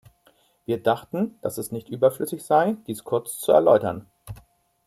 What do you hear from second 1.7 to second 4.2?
nicht überflüssig sei, dies kurz zu erläutern.